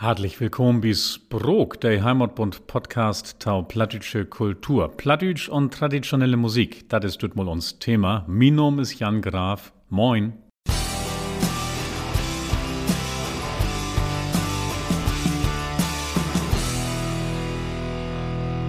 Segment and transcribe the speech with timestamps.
[0.00, 4.96] Herzlich willkommen bis Brok, der Heimatbund Podcast Tau Plattdütsche Kultur.
[4.96, 8.24] Plattdütsch und traditionelle Musik, das ist mal uns Thema.
[8.28, 9.72] Mein Name ist Jan Graf.
[9.88, 10.34] Moin.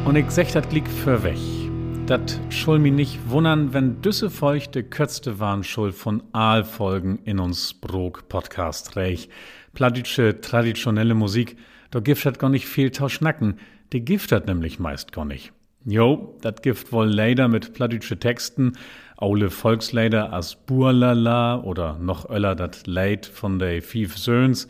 [0.06, 1.59] Und ich sech dat Glick für weg.
[2.10, 7.76] Dat schul mi nicht wundern, wenn düsse feuchte Kötzte waren schul von Aalfolgen in uns
[7.76, 9.30] Brok Podcast reich
[9.76, 11.56] plattdeutsche traditionelle Musik,
[11.92, 13.60] da gift hat gar nicht viel tau schnacken,
[13.94, 15.54] die gift hat nämlich meist gar nicht.
[15.86, 18.74] Jo, dat gift wohl leider mit plattdeutsche Texten,
[19.16, 24.68] aule Volksleider as Burlala oder noch öller dat Leid von de Fief Söhns.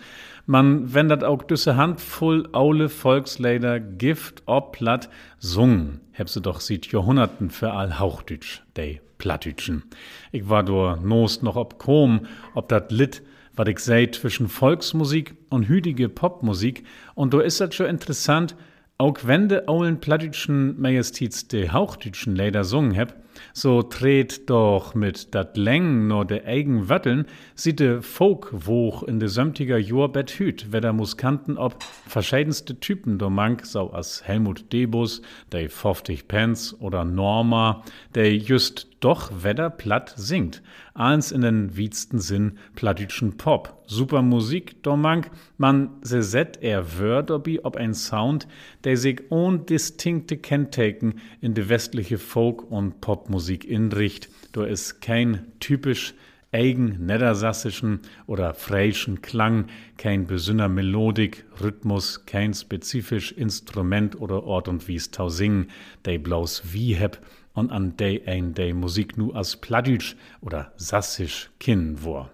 [0.49, 5.07] Man wendet auch düsse Handvoll aule Volksleider gift ob platt
[5.37, 6.01] sungen.
[6.11, 9.83] Heb sie doch sieht Jahrhunderten für all Hauchdütsch, de Plattdütschen.
[10.31, 12.21] Ich war do nost noch ob kom,
[12.55, 13.21] ob dat Lit
[13.53, 16.83] was ich seh zwischen Volksmusik und hütige Popmusik.
[17.13, 18.55] Und da ist das schon interessant,
[18.97, 23.18] auch wenn de aulen plattdütschen Majestäts de hauchdütschen Lieder sungen heb,
[23.53, 29.27] so tret doch mit dat Läng no de eigen Wötteln, sieht de Folkwoch in de
[29.27, 35.21] sömtiger Jorbett hüt, wer da Muskanten ob verschiedenste Typen do mank, so as Helmut Debus,
[35.51, 37.83] de 50 Pence oder Norma,
[38.15, 40.61] de just doch wedder platt singt.
[40.93, 43.81] Eins in den wietsten Sinn plattdütschen Pop.
[43.87, 48.47] Super Musik, do mank, man se set er Wörter bi ob ein Sound,
[48.83, 54.29] der sich ohn distinkte Kenntaken in de westliche Folk- und Popmusik inricht.
[54.51, 56.13] Do is kein typisch
[56.51, 64.87] eigen niedersassischen oder freischen Klang, kein besünner Melodik, Rhythmus, kein spezifisch Instrument oder Ort und
[64.87, 65.67] Wies tau singen,
[66.03, 67.19] dei blaus wie heb
[67.53, 72.29] und an dei ein dei Musik nu as Plattdütsch oder sassisch kin wor.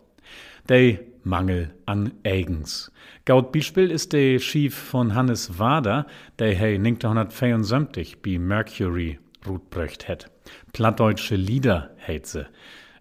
[0.67, 2.91] Dei Mangel an eigens.
[3.25, 6.05] Gaut Beispiel ist der Schief von Hannes Wader,
[6.39, 10.30] der hey 1974 bei Mercury rutbröcht het.
[10.73, 12.48] Plattdeutsche Lieder heit se.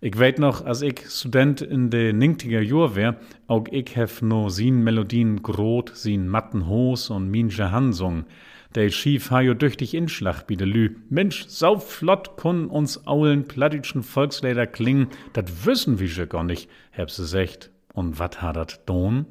[0.01, 3.17] Ich weet noch, als ich Student in de 90er Jahr wär,
[3.47, 8.25] auch ich hef no sin Melodien grot, sin matten Hos und minche Hansung.
[8.75, 10.97] Der Schief ha jo düchtig Inschlag bi de Lü.
[11.09, 16.69] Mensch, sau flott kun uns aulen plattdütschen Volkslieder klingen, dat wissen wir schon gar nicht,
[16.97, 17.71] hab se secht.
[17.93, 19.27] Und wat ha dat don?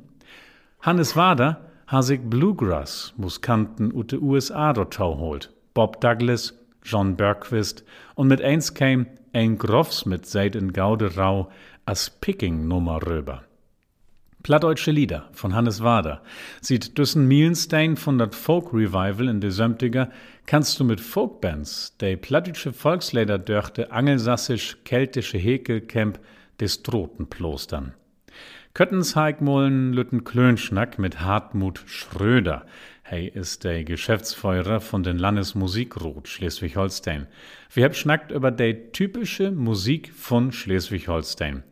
[0.79, 5.51] Hannes Wader ha sich Bluegrass Muskanten ut de USA dort tau holt.
[5.73, 7.83] Bob Douglas, John Bergquist
[8.15, 11.49] und mit eins käm ein Groffs mit seit in Gaude Rau
[11.85, 13.43] as Picking-Nummer rüber.
[14.43, 16.21] Plattdeutsche Lieder von Hannes Wader.
[16.59, 20.11] Sieht Düssen Mielenstein von dat Folk Revival in de Sömtiger,
[20.45, 26.19] kannst du mit Folkbands, de plattdeutsche Volkslieder dörchte angelsassisch-keltische Häkelcamp
[26.59, 27.93] des Troten plostern.
[28.73, 32.65] Köttens Heigmollen lütten Klönschnack mit Hartmut Schröder.
[33.01, 37.27] Hey ist der Geschäftsführer von den Landesmusikrot Schleswig-Holstein.
[37.71, 41.63] Wir hab schnackt über de typische Musik von Schleswig-Holstein.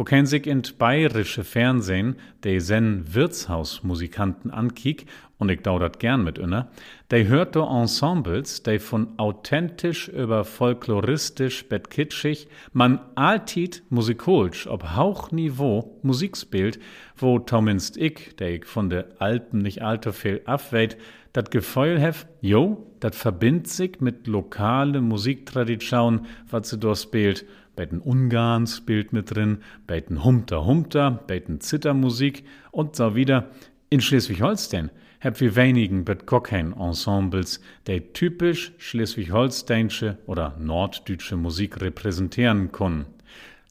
[0.00, 5.04] Wo kein sich in bayerische Fernsehen de sen Wirtshausmusikanten ankiek,
[5.36, 6.70] und ich daudert gern mit inner,
[7.10, 14.96] de hört do Ensembles, de von authentisch über folkloristisch bet kitschig, man altit musikolisch ob
[14.96, 16.80] Hauchniveau Musik spielt,
[17.14, 20.96] wo zumindest ich, der ich von de Alpen nicht allzu viel abweit,
[21.34, 27.44] dat Gefühl hef, jo, dat verbindt sich mit lokale Musiktradition, wat sie dort spielt,
[27.76, 33.14] bei den Ungarn spielt mit drin, bei den Humter Humter, bei den Zittermusik und so
[33.14, 33.50] wieder.
[33.88, 34.90] In Schleswig-Holstein
[35.20, 43.06] hab wir wenigen bet kein Ensembles, die typisch schleswig-holsteinsche oder norddeutsche Musik repräsentieren können.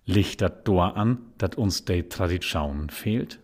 [0.06, 3.40] Licht dat Dor an, dat uns de Tradition fehlt?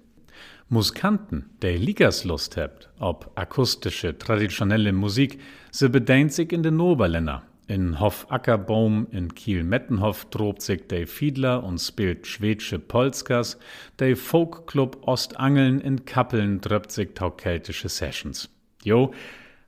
[0.68, 5.40] Musikanten, die Ligaslust habt, ob akustische, traditionelle Musik,
[5.70, 7.44] se bedeint sich in den Oberländer.
[7.68, 13.59] In Hof Ackerbaum in Kiel-Mettenhof drobt sich der Fiedler und spielt schwedische Polskas.
[14.00, 18.50] Der Folkclub Ostangeln in Kappeln dröpt sich taukeltische Sessions.
[18.84, 19.14] Jo,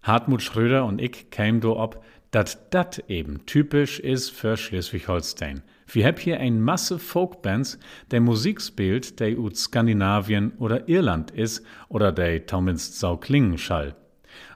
[0.02, 5.62] Hartmut Schröder und ich kämen do ob, dat dat eben typisch is für Schleswig-Holstein.
[5.88, 7.80] Wir hab hier ein Masse Folkbands,
[8.12, 13.96] der Musik spielt, der ut Skandinavien oder Irland is oder der zumindest sau klingen schall.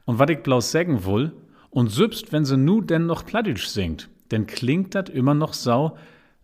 [0.06, 1.32] Und wat ich bloß sagen will,
[1.70, 5.98] und selbst wenn sie nu denn noch Plattdeutsch singt, denn klingt dat immer noch sau,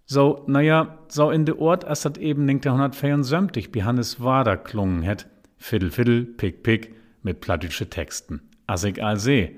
[0.06, 5.28] so, naja, so in de Ort, as dat eben 1974 bi Hannes Wader klungen het.
[5.58, 8.40] Fiddle, fiddle, pick, pick, mit plattdeutsche Texten.
[8.68, 9.58] As ich all seh.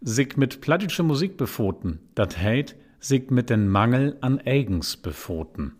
[0.00, 5.72] Sich mit plattdeutsche Musik befoten, dat heit, sich mit den Mangel an eigens befoten.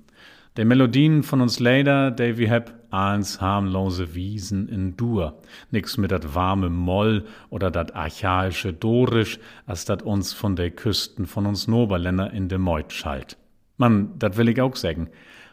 [0.56, 5.38] De Melodien von uns leider, de wie heb ahns harmlose Wiesen in Dur.
[5.70, 11.26] Nix mit dat warme Moll oder dat archaische Dorisch, as dat uns von de Küsten
[11.26, 13.36] von uns Noberländer in de Meut schallt.
[13.76, 15.10] Man, dat will ich auch sagen.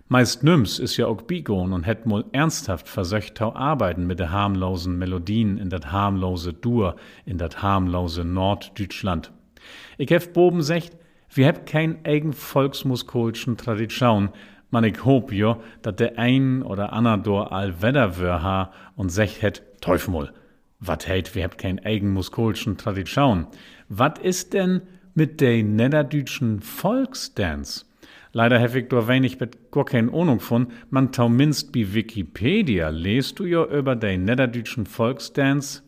[0.07, 4.28] Meist Nüms is ja auch bigon und hätt mol ernsthaft versöcht tau arbeiten mit de
[4.28, 9.31] harmlosen Melodien in dat harmlose Dur, in dat harmlose Norddeutschland.
[9.98, 10.96] Ich hef boben secht,
[11.34, 14.30] wir heb kein eigen volksmuskolschen Tradition,
[14.69, 19.42] man ich hoop jo, dat der ein oder ander dor all Wedderwör ha und secht
[19.42, 20.31] het, Teufmol,
[20.80, 23.48] wat heit, wir heb kein eigen muskolschen Tradition.
[23.90, 24.81] Wat is denn
[25.16, 27.86] mit de niederdütschen Volksdance?
[28.36, 30.68] Leider habe ich da wenig mit gar keine Ahnung von.
[30.90, 35.84] Man tau minst bi Wikipedia lest du ja über den niederdeutschen Volksdance.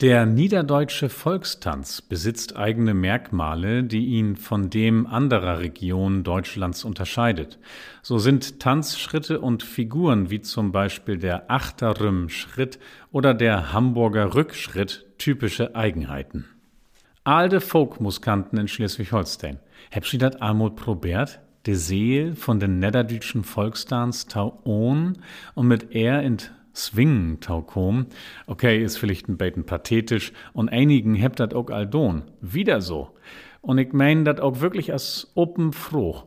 [0.00, 7.58] Der niederdeutsche Volkstanz besitzt eigene Merkmale, die ihn von dem anderer Regionen Deutschlands unterscheidet.
[8.00, 12.78] So sind Tanzschritte und Figuren wie zum Beispiel der Achterrüm-Schritt
[13.12, 16.46] oder der Hamburger Rückschritt typische Eigenheiten.
[17.24, 19.58] Alde Folkmuskanten in Schleswig-Holstein.
[19.94, 21.40] Habt ihr dat einmal probiert?
[21.68, 26.38] De Seel von den niederdütschen Volksdans tau und mit er in
[26.74, 28.06] Swingen tau kom.
[28.46, 32.22] Okay, ist vielleicht ein bisschen pathetisch und einigen hebt dat auch aldon.
[32.40, 33.10] Wieder so.
[33.60, 36.22] Und ich mein dat auch wirklich als open froh.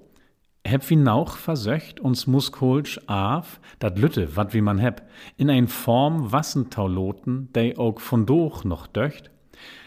[0.63, 5.01] Heb wie nauch versöcht uns muskolsch af, dat Lütte, wat wie man heb,
[5.37, 9.31] in ein Form Wassentauloten, dei auch von doch noch döcht,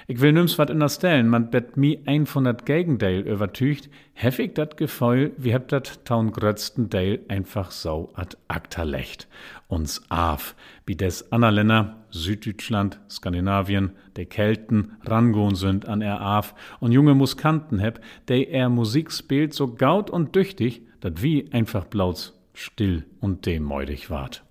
[0.06, 4.76] ich will nüms wat unterstellen, man bet mi ein von dat Gegendale übertücht, heffig dat
[4.76, 9.28] Gefühl, wie hebt dat taun grötzten Dale einfach so ad acta lecht.
[9.68, 10.54] Uns af,
[10.84, 17.78] wie des Annaländer, Süddeutschland, Skandinavien, de Kelten rangohn sind an er af und junge Muskanten
[17.78, 23.46] heb, de er Musik spielt so gaut und düchtig, dat wie einfach blauts still und
[23.46, 24.44] demäudig ward.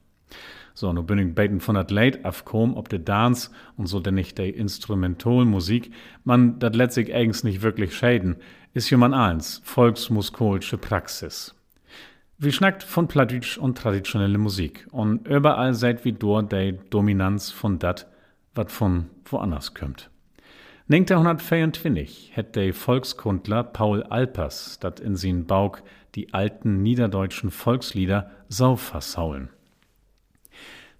[0.83, 4.15] So, nu bin ich beten von dat Leid afkom, ob de Dance und so denn
[4.15, 5.93] nicht de Instrumentalmusik,
[6.25, 8.35] man dat lässt sich eigens nicht wirklich schäden,
[8.73, 11.55] ist jemand eins, volksmuskolische Praxis.
[12.37, 17.79] Wir schnackt von Pladütsch und traditionelle Musik und überall seid wie dort de Dominanz von
[17.79, 18.11] dat,
[18.53, 20.09] wat von woanders kommt.
[20.89, 25.81] 1924 hätt der Volkskundler Paul Alpers dat in sin Bauk
[26.15, 29.47] die alten niederdeutschen Volkslieder sau versaulen.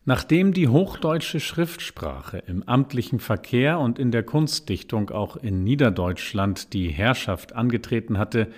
[0.06, 6.90] Nachdem die hochdeutsche Schriftsprache im amtlichen Verkehr und in der Kunstdichtung auch in Niederdeutschland die
[6.90, 8.50] Herrschaft angetreten hatte,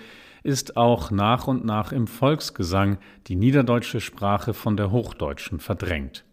[0.42, 2.98] ist auch nach und nach im Volksgesang
[3.28, 6.24] die niederdeutsche Sprache von der hochdeutschen verdrängt.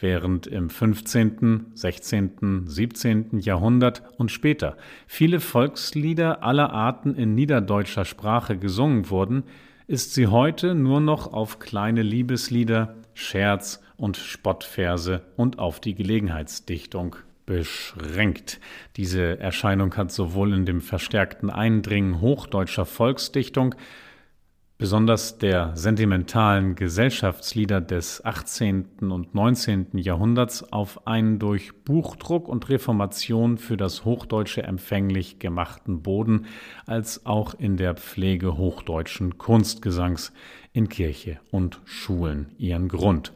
[0.00, 3.40] Während im 15., 16., 17.
[3.40, 4.76] Jahrhundert und später
[5.08, 9.42] viele Volkslieder aller Arten in niederdeutscher Sprache gesungen wurden,
[9.88, 17.16] ist sie heute nur noch auf kleine Liebeslieder, Scherz und Spottverse und auf die Gelegenheitsdichtung
[17.44, 18.60] beschränkt.
[18.96, 23.74] Diese Erscheinung hat sowohl in dem verstärkten Eindringen hochdeutscher Volksdichtung
[24.78, 29.10] besonders der sentimentalen Gesellschaftslieder des 18.
[29.10, 29.88] und 19.
[29.94, 36.46] Jahrhunderts auf einen durch Buchdruck und Reformation für das Hochdeutsche empfänglich gemachten Boden,
[36.86, 40.32] als auch in der Pflege hochdeutschen Kunstgesangs
[40.72, 43.32] in Kirche und Schulen ihren Grund.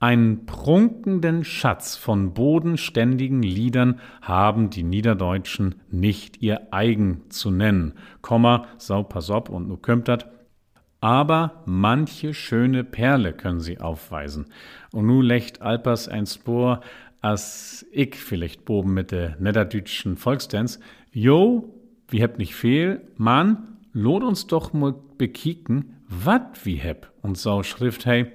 [0.00, 7.92] Einen prunkenden Schatz von bodenständigen Liedern haben die Niederdeutschen nicht ihr eigen zu nennen.
[8.22, 10.08] Komma, sau, pass op und nu kömmt
[11.02, 14.46] aber manche schöne Perle können sie aufweisen.
[14.92, 16.80] Und nu lecht Alpers ein Spor,
[17.20, 20.80] as ich vielleicht boben mit der niederdütschen Volksdance.
[21.12, 21.74] Jo,
[22.08, 27.10] wie hebt nicht fehl, Mann, lot uns doch mal bekicken, wat wie heb.
[27.22, 28.32] Und so schrift hey,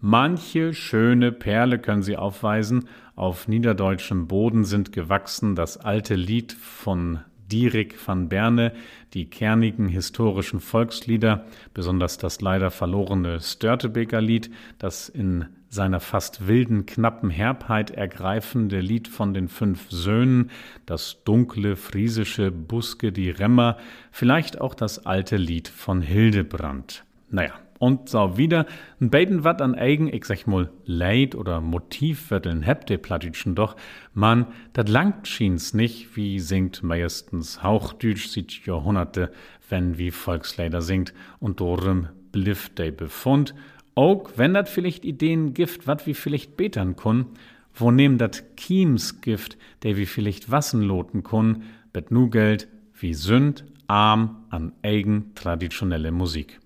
[0.00, 2.88] Manche schöne Perle können sie aufweisen.
[3.14, 8.72] Auf niederdeutschem Boden sind gewachsen das alte Lied von Dierik van Berne,
[9.14, 16.86] die kernigen historischen Volkslieder, besonders das leider verlorene Störtebeker Lied, das in seiner fast wilden,
[16.86, 20.50] knappen Herbheit ergreifende Lied von den fünf Söhnen,
[20.86, 23.76] das dunkle friesische Buske die Remmer,
[24.10, 27.04] vielleicht auch das alte Lied von Hildebrand.
[27.30, 28.66] Naja, und so wieder
[29.00, 33.76] ein beiden wat an eigen, ich sag mal, Leid oder Motivwörteln habt ihr Plattitschen doch,
[34.14, 39.30] man, dat langt schien's nicht, wie singt meistens Hauchdütsch sieht Jahrhunderte,
[39.68, 43.54] wenn wie Volksleider singt und dorum bliff de Befund,
[43.94, 47.26] auch wenn dat vielleicht Ideen gift, wat wie vielleicht betern kun,
[47.74, 52.68] wo nehm dat Kiemsgift, der wie vielleicht Wassen loten kun, bet nu Geld
[52.98, 56.60] wie Sünd, arm an eigen traditionelle Musik.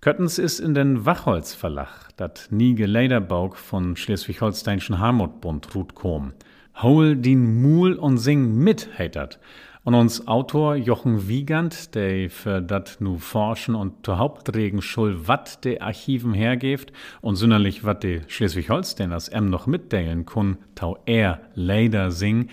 [0.00, 6.32] Köttens ist in den Wachholz Verlag, dat nie Geleiderbauk von Schleswig-Holsteinschen Heimatbund Ruth kom.
[6.76, 9.40] Hol din Mul und sing mit, heitert.
[9.84, 15.64] Und uns Autor Jochen Wiegand, der für dat nu forschen und zur Hauptregen schul wat
[15.64, 22.10] de Archiven hergeeft und sünderlich wat de Schleswig-Holsteiners em noch mitdeilen kun, tau er leider
[22.10, 22.48] sing,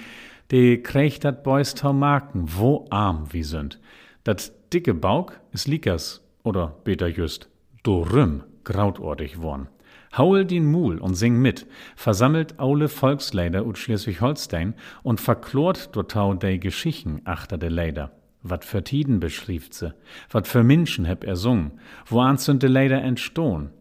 [0.50, 3.80] de kriegt dat Boys tau Marken, wo arm wie sind.
[4.24, 7.50] Dat dicke Bauk is Likas, oder beter just,
[7.84, 9.68] dorüm grautortig worn.
[10.16, 16.60] Haul den Mul und sing mit, versammelt aule Volksleider ut Schleswig-Holstein und verklort dortau de
[16.60, 18.12] Geschichten achter de Leider.
[18.44, 19.96] Wat für Tiden beschrieft se,
[20.30, 21.72] wat für Menschen heb er sung,
[22.06, 23.72] wo sind de Leider entstohn.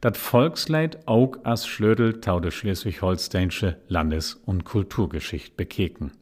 [0.00, 6.12] Dat Volksleid aug as Schlödel tau de Schleswig-Holsteinsche Landes- und Kulturgeschicht bekeken.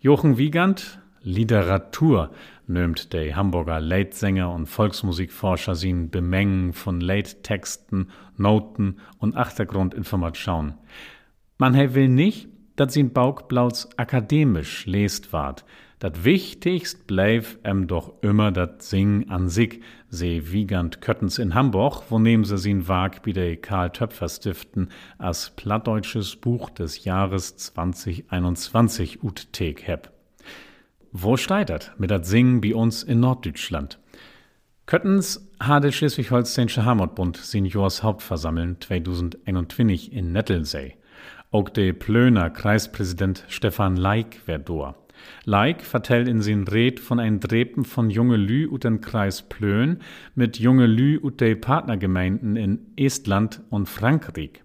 [0.00, 2.30] Jochen Wiegand, Literatur
[2.68, 10.74] nömt der Hamburger Leitsänger und Volksmusikforscher sin Bemengen von Leittexten, Noten und Achtergrundinformationen.
[11.58, 15.64] Man he will nicht, dat sin Bauchblauts akademisch lest ward.
[15.98, 22.04] Dat wichtigst bleif em doch immer dat Sing an sich, se Wiegand Köttens in Hamburg,
[22.08, 27.56] wo nehmen se sin Wag bi der Karl Töpfer stiften, as plattdeutsches Buch des Jahres
[27.56, 30.12] 2021 ut Teg heb.
[31.12, 33.98] Wo steitert mit dat Singen bei uns in Norddeutschland?
[34.84, 40.96] Köttens hatte Schleswig-Holsteinische Heimatbund Seniors Hauptversammeln 2021 in Nettelsee.
[41.50, 44.96] Auch der Plöner Kreispräsident Stefan Leik wär dor.
[45.44, 50.00] Leik vertellt in sin Red von ein Drepen von junge Lü ut den Kreis Plön
[50.34, 54.62] mit junge Lü ut de Partnergemeinden in Estland und Frankreich.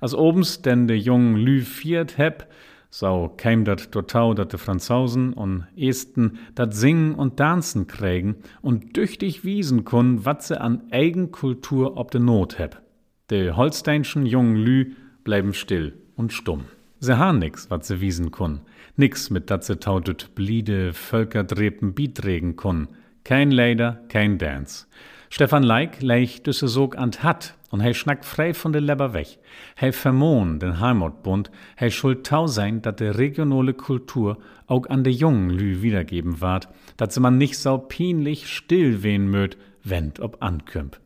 [0.00, 2.48] Als obens denn de jungen Lü viert heb,
[2.92, 8.96] so käm dat dortau, dat de Franzosen und Esten dat singen und tanzen krägen und
[8.96, 12.82] düchtig wiesen kun, wat se an Eigenkultur ob de Not heb.
[13.30, 14.92] De holsteinschen jungen Lü
[15.24, 16.64] bleiben still und stumm.
[17.00, 18.60] Se han nix, wat se wiesen kun.
[18.96, 22.88] Nix mit dat se tautet bliede Völkerdrepen bitregen kun.
[23.24, 24.86] Kein Leider, kein Dance.
[25.30, 29.38] Stefan Leik leich düsse sog ant hat und hei schnack frei von de Leber weg.
[29.80, 31.50] Hei vermohn den Heimatbund,
[31.80, 34.36] hei schuld tau sein, dat de regionale Kultur
[34.66, 39.28] auch an de jungen Lü wiedergeben ward, dat se man nicht sau pinlich still wehen
[39.30, 41.00] möt, wennt ob ankümp.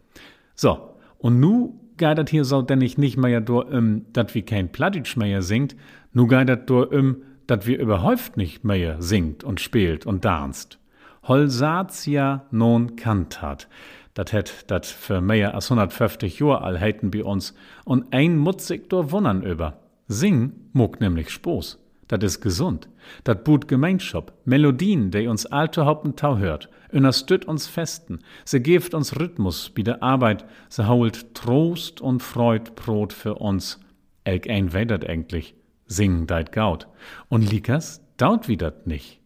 [0.57, 4.73] So, und nu geidert hier so denn ich nicht mehr dur um, dat wie kein
[4.73, 5.77] Plattitsch mehr singt,
[6.13, 10.81] nu geidert dur um, dat wir überhäuft nicht mehr singt und spielt und danst.
[11.23, 13.69] Holsatia non cantat.
[14.17, 17.55] Dat hätt dat für mehr als 150 Jahre all heiten bei uns
[17.85, 19.83] und ein mutzig dur wundern über.
[20.09, 21.79] Sing muck nämlich Spoß.
[22.09, 22.89] Dat is gesund.
[23.25, 28.95] Dat boot Gemeinschaft, Melodien, die uns alte Haupten tau hört, unterstützt uns festen, se geeft
[28.95, 33.81] uns Rhythmus bi der Arbeit, se hault Trost und Freud Brot für uns.
[34.25, 36.89] Elk ein wedert eigentlich, singen deit gaut.
[37.29, 39.21] Und Likas daut wie nicht.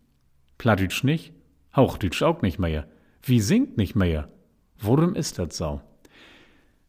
[0.58, 1.32] Plattitsch nicht,
[1.76, 2.88] Hauchdütsch auch nicht mehr.
[3.22, 4.28] Wie singt nicht mehr?
[4.80, 5.80] Worum ist das so?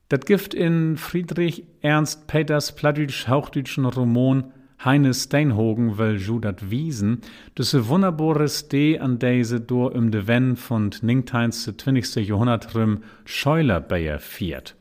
[0.10, 4.52] Das Gift in Friedrich Ernst Peters plattdeutsch-hauchdütschen Roman
[4.84, 7.22] Heine Steinhogen will Judat wiesen,
[7.56, 12.28] düsse wunderbare D an diese door um de Wenn von Ningteins 20.
[12.28, 14.76] Jahrhundert rum Scheulerbayer fiert.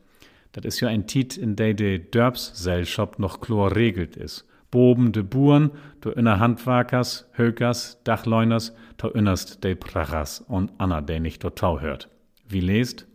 [0.53, 4.45] Das ist ja ein Tit, in der de Dörbsgesellschaft noch chlor regelt is.
[4.71, 11.19] Boben de Buren, do inner Handwerkers, Hökers, Dachleuners, to innerst de Prachers und Anna, de
[11.19, 12.09] nicht tau hört.
[12.51, 13.07] Wie lest?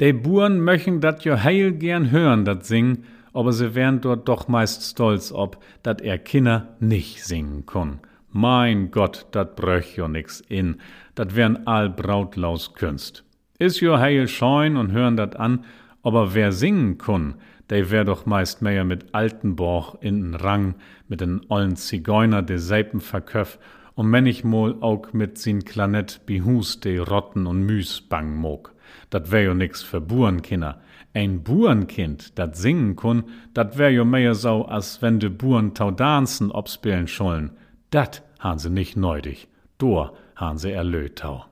[0.00, 4.48] De Buren möchten dat jo heil gern hören, dat singen, aber sie wären dort doch
[4.48, 8.00] meist stolz ob, dat er Kinder nicht singen kun.
[8.32, 10.80] Mein Gott, dat bröch jo nix in,
[11.14, 13.24] dat wären all Brautlaus Künst.
[13.58, 15.64] Is jo heil scheun und hören dat an,
[16.02, 17.34] aber wer singen kun,
[17.68, 20.74] der wär doch meist mehr mit Altenborch in den Rang,
[21.08, 23.58] mit den ollen Zigeuner de Seipen verköff
[23.94, 28.74] und manchmal auch mit sin Klanett Bihus de Rotten und Müs bang mog.
[29.10, 30.80] Dat wär jo nix für Burenkinder.
[31.12, 36.50] Ein Burenkind, dat singen kun, dat wär jo mehr so, als wenn de Buren taudanzen
[36.50, 37.50] obspielen schollen.
[37.90, 39.48] Dat han se nicht neudig.
[39.78, 41.44] Dor han se erlötau.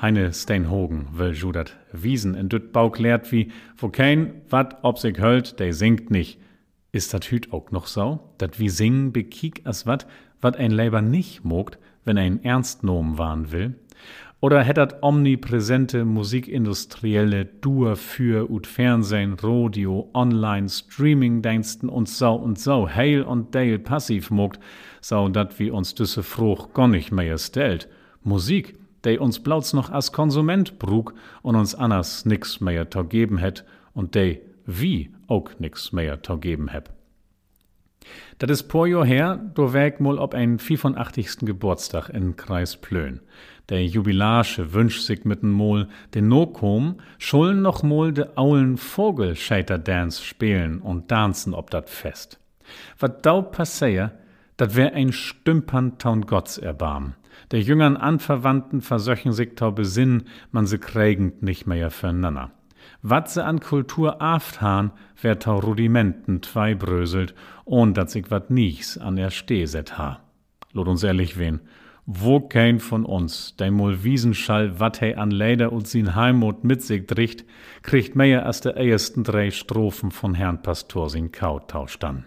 [0.00, 5.18] Heine Steinhogen will Judat Wiesen in düt Bauk lehrt wie, wo kein wat ob sich
[5.18, 6.38] höllt, der singt nicht.
[6.92, 10.06] Ist dat hüt auch noch so, dat wie singen bekiek as wat,
[10.40, 13.74] wat ein Leiber nicht mogt, wenn ein ernst nomen waren will?
[14.40, 22.88] Oder hättet omnipräsente musikindustrielle Dur für ut Fernsehen, Radio, Online, Streamingdiensten und so und so
[22.88, 24.60] heil und dale passiv mogt,
[25.00, 27.88] so dat wie uns düsse Fruch gar nicht mehr stellt.
[28.22, 33.38] Musik der uns blauts noch als Konsument brug und uns anders nix mehr to geben
[33.38, 33.64] het
[33.94, 34.38] und der
[34.68, 36.90] wie auch nix mehr to geben heb.
[38.38, 41.38] Dat is paar Jahr her, do wäg mal ob ein 85.
[41.40, 43.20] Geburtstag in Kreis Plön.
[43.70, 50.80] Der Jubilarsche wünscht sich mit'n Mol den Nokom, schullen noch mol de aulen Vogelscheiter-Dance spielen
[50.80, 52.38] und tanzen ob dat Fest.
[52.98, 54.12] Wat dau passeie,
[54.56, 57.14] dat wär ein Stümpern taun Gotts erbarm.
[57.50, 62.52] Der jüngern Anverwandten versöchen sich tau besinn, man se krägend nicht mehr füreinander.
[63.02, 64.90] Wat se an Kultur aft han,
[65.20, 70.20] wär tau Rudimenten tweibröselt, ohn dat sich wat nichts an er Steh set ha.
[70.72, 71.60] Lot uns ehrlich wen,
[72.06, 76.82] wo kein von uns, dein mol Wiesenschall, wat he an Leider und sin Heimut mit
[76.82, 77.44] sich dricht,
[77.82, 82.24] kriegt mehr als der ersten drei Strophen von Herrn Pastor sin Kautausch dann.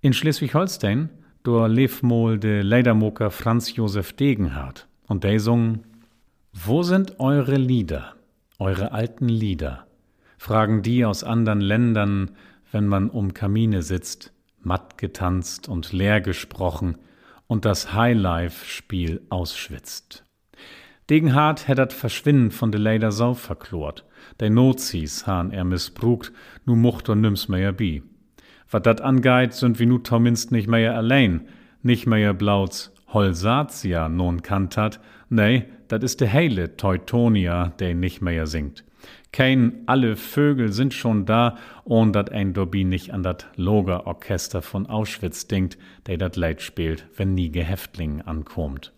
[0.00, 1.10] In Schleswig-Holstein,
[1.44, 5.84] do lebt mol de Leidermoker Franz Josef Degenhardt, und der sung,
[6.52, 8.14] Wo sind eure Lieder?
[8.60, 9.86] Eure alten Lieder,
[10.38, 12.32] fragen die aus andern Ländern,
[12.70, 16.98] wenn man um Kamine sitzt, matt getanzt und leer gesprochen
[17.46, 20.24] und das Highlife-Spiel ausschwitzt.
[21.08, 24.04] Degenhardt hättert Verschwinden von de Leider Sau verklort,
[24.38, 26.32] de Nozis han er missbrugt,
[26.66, 28.02] nu mucht und nimm's mehr bi.
[28.70, 31.48] Wat dat angeit, sind wie nu Tomminst nicht mehr allein,
[31.82, 38.46] nicht mehr blauts Holsatia non kantat, nee, dat is de heile Teutonia, der nicht mehr
[38.46, 38.84] singt.
[39.32, 44.86] Kein alle Vögel sind schon da, und dat ein Dobby nicht an dat Logerorchester von
[44.86, 48.92] Auschwitz denkt, der dat Leid spielt, wenn nie Gehäftling ankommt.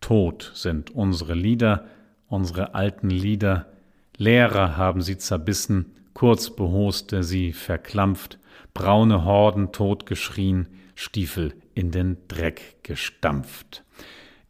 [0.00, 1.86] Tot sind unsere Lieder,
[2.28, 3.66] unsere alten Lieder,
[4.16, 8.38] Lehrer haben sie zerbissen, kurzbehoste sie verklampft,
[8.74, 13.84] braune Horden totgeschrien, Stiefel in den Dreck gestampft.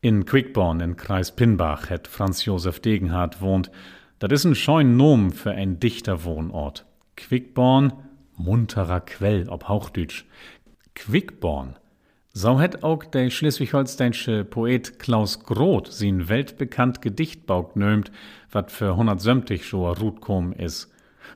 [0.06, 3.72] In Quickborn in Kreis Pinbach het Franz Josef Degenhardt wohnt.
[4.20, 6.86] Dat is ein scheun Nom für ein Dichterwohnort.
[7.16, 7.92] Quickborn,
[8.36, 10.24] munterer Quell, ob Hauchdütsch.
[10.94, 11.76] Quickborn.
[12.32, 18.12] So het auch der schleswig-holsteinsche Poet Klaus Groth sin weltbekannt Gedicht baugt nömt,
[18.52, 20.88] wat für 170 Joa Rutkom is.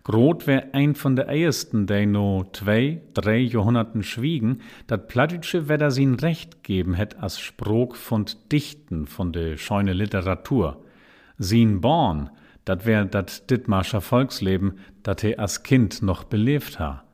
[0.03, 5.91] Groth wär ein von der ehesten, der no zwei, drei Jahrhunderten schwiegen, dat Plattdütsche wedder
[5.91, 10.83] sin Recht geben hätt as Sprog von Dichten von de scheune Literatur.
[11.37, 12.31] Sin Born,
[12.65, 17.05] dat wär dat Dittmarscher Volksleben, dat he as Kind noch belebt ha.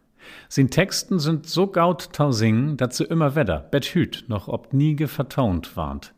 [0.49, 4.97] Sin Texten sind so gaut tau singen, dat se immer wedder, bethüt, noch ob nie
[5.07, 6.13] vertont warnt.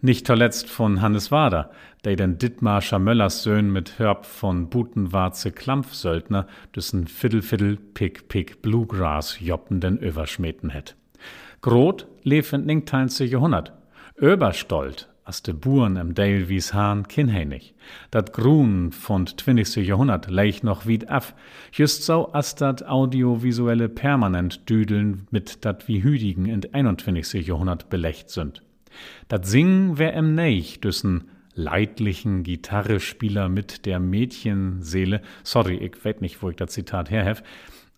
[0.00, 1.70] Nicht zuletzt von Hannes Wader,
[2.04, 9.98] der den Dittmarscher Möllers Söhn mit Hörb von Butenwarze Klampfsöldner düssen Fiddle-Fiddle Pick-Pick Bluegrass joppenden
[9.98, 10.96] überschmeten het.
[11.62, 13.28] Groth lebt in 19.
[13.28, 13.72] Jahrhundert.
[14.20, 17.74] Öberstolt, as de Buren im Dale wies Hahn kinhänig.
[18.10, 19.84] Dat Grun von 20.
[19.84, 21.34] Jahrhundert leich noch wied af,
[21.72, 27.46] just so as dat audiovisuelle permanent düdeln mit dat wie Hüdigen in 21.
[27.46, 28.62] Jahrhundert belecht sind.
[29.28, 36.42] Dat Singen wär em Neich, düssen leidlichen Gitarrespieler mit der Mädchenseele, sorry, ich weet nicht,
[36.42, 37.42] wo ich das Zitat herhef,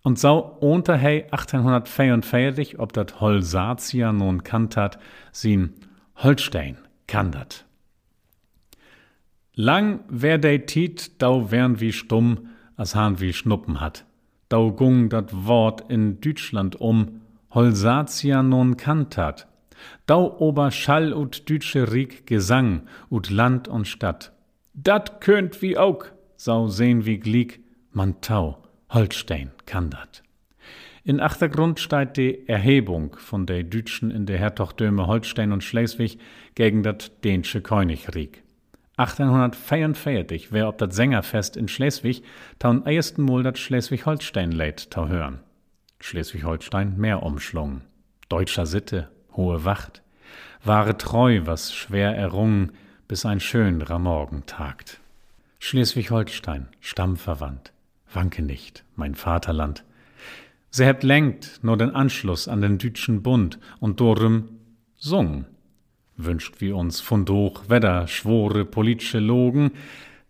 [0.03, 4.99] und sau unter hey 1844, ob dat Holsatia nun kantat,
[5.33, 5.75] sin
[6.17, 7.65] Holstein kandat.
[9.55, 14.05] Lang wär de Tiet, dau wärn wie stumm, as hahn wie Schnuppen hat.
[14.49, 19.48] Dau gung dat Wort in Deutschland um, Holsatia nun kantat.
[20.07, 24.33] Dau ober Schall ut dütsche Rieg Gesang ut Land und Stadt.
[24.75, 26.05] Dat könnt wie auch,
[26.37, 27.61] sau sehn wie glieg,
[27.93, 30.23] man tau, Holstein kann dat.
[31.05, 36.19] In Achtergrund steigt die Erhebung von der Dütschen in der Hertogdöme Holstein und Schleswig
[36.55, 38.43] gegen dat dänische Königreich.
[38.99, 42.23] 1844 wär ob dat Sängerfest in Schleswig
[42.59, 45.41] taun ersten Mal dat Schleswig-Holstein lädt tau hören.
[46.01, 47.83] Schleswig-Holstein mehr umschlungen.
[48.29, 50.03] Deutscher Sitte, hohe Wacht,
[50.64, 52.72] wahre treu, was schwer errungen,
[53.07, 55.01] bis ein schönerer Morgen tagt.
[55.61, 57.72] Schleswig-Holstein, stammverwandt,
[58.12, 59.85] wanke nicht, mein Vaterland.
[60.70, 64.51] Sie hebt lenkt nur den Anschluss an den Dütschen Bund und dorem
[64.96, 65.46] sung.
[66.16, 69.70] Wünscht wie uns von doch Wedder schwore politische Logen,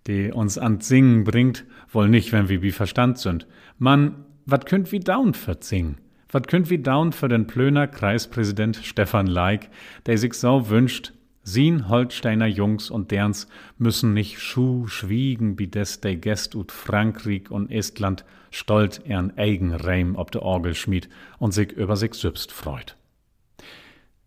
[0.06, 3.46] die uns an Singen bringt, wohl nicht, wenn wir wie Verstand sind.
[3.78, 5.96] Man, wat könnt wie daun verzingen?
[6.30, 9.70] Wat könnt wie daun für den Plöner Kreispräsident Stefan Leik,
[10.06, 11.12] der sich so wünscht,
[11.42, 17.50] Sien Holsteiner Jungs und derns müssen nicht schuh schwiegen, wie des de Gäst ut Frankreich
[17.50, 22.52] und Estland stolt ern eigen Reim ob de Orgel schmied und sich über sich selbst
[22.52, 22.96] freut.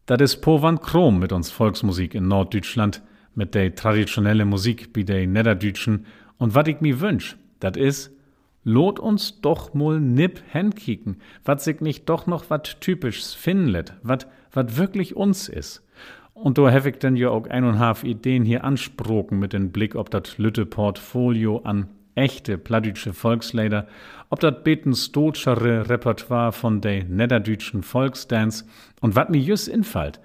[0.07, 3.03] Dat is Povan Krom mit uns Volksmusik in Norddeutschland,
[3.35, 6.07] mit der traditionelle Musik wie der Niederdütschen.
[6.39, 8.09] Und wat ich mi wünsch, dat is,
[8.63, 14.27] lot uns doch mol nipp henkicken, wat sich nicht doch noch wat typischs findet, wat,
[14.51, 15.85] wat wirklich uns is.
[16.33, 19.71] Und da hab ich dann ja auch ein und halb Ideen hier ansproken mit dem
[19.71, 23.87] Blick ob dat Lütte Portfolio an echte plattdütsche Volkslieder,
[24.29, 28.65] ob dat beten stotschere Repertoire von de niederdütschen Volksdance
[29.01, 30.19] und wat mir jüss infallt,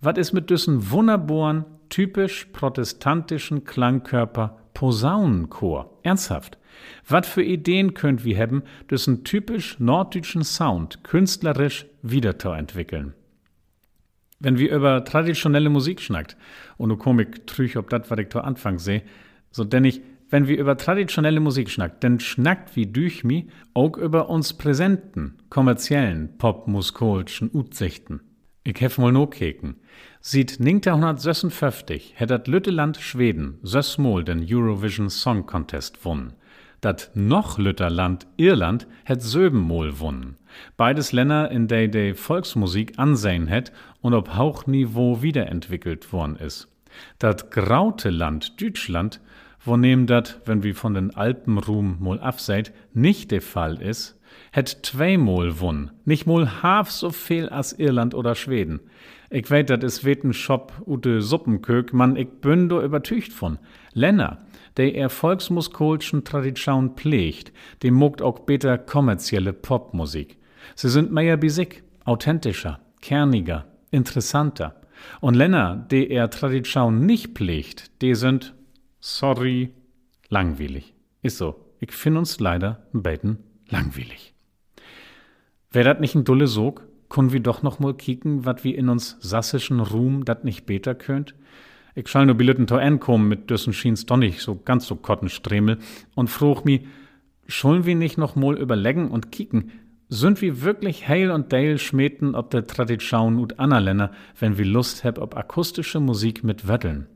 [0.00, 5.98] wat is mit düssen wunderboren, typisch protestantischen Klangkörper Posaunenchor?
[6.02, 6.59] Ernsthaft.
[7.08, 13.14] Wat für Ideen könnt wir haben, düssen typisch norddütschen Sound künstlerisch wieder entwickeln?
[14.38, 16.36] Wenn wir über traditionelle Musik schnackt,
[16.78, 19.02] und nu Komik trüch ob dat, was ich da Anfang seh,
[19.50, 23.96] so denn ich, wenn wir über traditionelle Musik schnackt, denn schnackt wie durch mi auch
[23.96, 28.20] über uns präsenten, kommerziellen, popmuskolischen Utsichten.
[28.62, 29.76] Ich hef mal no keken.
[30.20, 36.34] Sieht 1956 hätt dat Lütteland Schweden sösmol den Eurovision Song Contest won.
[36.80, 40.36] Dat noch Lütterland Irland hätt Söbenmol won.
[40.76, 46.68] Beides Länder, in der die Volksmusik ansehen hätt und auf Hauchniveau wiederentwickelt worden is.
[47.18, 49.20] Dat graute Land Deutschland,
[49.64, 54.18] wo nehm dat, wenn wir von den Alpenruhm mol abseid, nicht der Fall is,
[54.52, 58.80] hätt zweimal won, nicht mol half so viel als Irland oder Schweden.
[59.32, 63.58] Ich weet, dat is weten Shop ute Suppenkök, man ich bin do übertücht von.
[63.92, 64.38] Länder,
[64.76, 67.52] der er volksmuskolschen Tradition pflegt,
[67.82, 70.38] dem mogt auch beter kommerzielle Popmusik.
[70.74, 74.80] Sie sind mehr bisig, authentischer, kerniger, interessanter.
[75.20, 78.54] Und Länder, die er Tradition nicht pflegt, die sind,
[79.00, 79.70] sorry,
[80.28, 80.94] langweilig.
[81.22, 81.66] Ist so.
[81.80, 84.34] Ich finde uns leider bisschen langweilig.
[85.70, 88.88] Wär dat nicht ein dulle Sog, können wir doch noch mal kicken, wat wir in
[88.88, 91.34] uns sassischen Ruhm dat nicht beter könnt?
[91.94, 95.78] Ich schall nur billeten to ankommen mit düssen Schiens doch nicht so ganz so Kottenstremel
[96.14, 96.86] und fruch mi,
[97.46, 99.72] schullen wir nicht noch mal überlegen und kicken,
[100.08, 105.04] sind wir wirklich heil und dale schmeten ob der Tradition und Annaländer, wenn wir Lust
[105.04, 107.06] heb ob akustische Musik mit Wetteln?